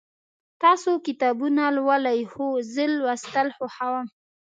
تاسو 0.63 0.91
کتابونه 1.05 1.63
لولئ؟ 1.75 2.19
هو، 2.33 2.47
زه 2.73 2.83
لوستل 2.97 3.47
خوښوم 3.57 4.05